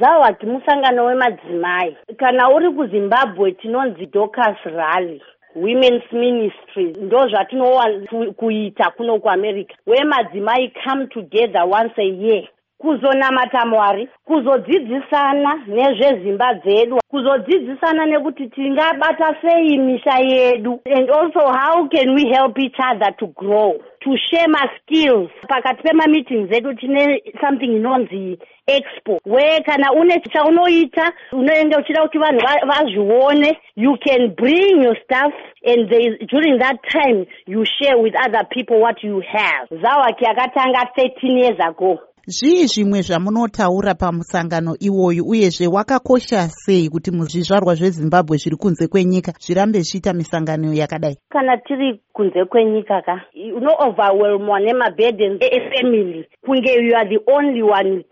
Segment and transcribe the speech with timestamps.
[0.00, 5.22] zawaki musangano wemadzimai kana uri kuzimbabwe tinonzi docas rally
[5.56, 12.48] women's ministry ndo zvatinowana kuita kuno kuamerica wemadzimai come together once a year
[12.84, 20.80] kuzonamata mwari kuzodzidzisana nezvezimba dzedu kuzodzidzisana nekuti tingabata sei misha yedu.
[20.84, 23.72] And also how can we help each other to grow?
[24.00, 31.76] To share maskills pakati pemameetings edu tine something inonzi expo where kana une chaunoita unenge
[31.76, 35.32] uchida kuti vanhu vazvione you can bring your stuff
[35.66, 39.68] and they, during that time you share with other people what you have.
[39.82, 47.74] Zawaki akatanga 13 years ago zvii zvimwe zvamunotaura pamusangano iwoyu uyezve wakakosha sei kuti muzvizvarwa
[47.74, 51.16] zvezimbabwe zviri kunze kwenyika zvirambe zvichiita misangano yakadai?
[51.28, 53.20] Kana tiri kunze kwenyika ka
[53.56, 58.04] unooverwhelmwa nemaburdens efamily kunge you are the only one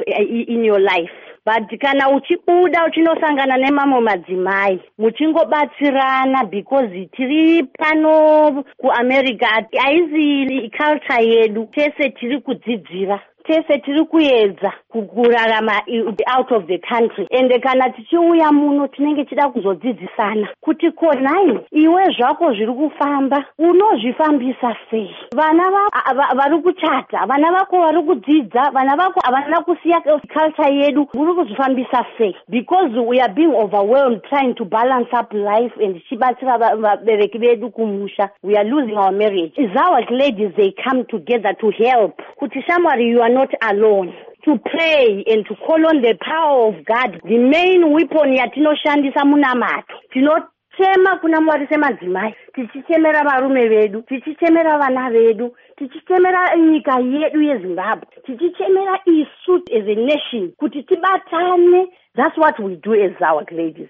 [0.48, 1.12] in your life.
[1.44, 9.46] But kana uchibuda uchinosangana nemamwe madzimai muchingobatsirana because tiri pano kuamerica
[9.78, 15.82] haisi culture yedu tese tiri kudzidzira tese tiri kuedza kurarama
[16.36, 17.26] out of the country.
[17.30, 25.16] Ende kana tichiuya muno tinenge chida kuzodzidzisana kuti konai iwe zvako zviri kufamba unozvifambisa sei?
[25.34, 31.08] Vana vako vari kuchata vana vako vari kudzidza vana vako havana kusiya culture yedu.
[31.14, 32.36] Uri kuzvifambisa sei?
[32.48, 38.30] Because we are being overwhelmed trying to balance up life and tichibatsira vabereki vedu kumusha.
[38.42, 39.54] We are losing our marriage.
[39.56, 42.20] Zawak ladies they come together to help.
[42.40, 44.12] Kuti shamwari you are not alone.
[44.44, 49.94] To pray and to call on the power of god the main weapon yatinoshandisa munamato
[50.12, 59.00] tinochema kuna mwari semadzimai tichichemera varume vedu tichichemera vana vedu tichichemera nyika yedu yezimbabwe tichichemera
[59.04, 61.86] isu as a nation kuti tibatane.
[62.14, 63.88] That's what we do as our ladies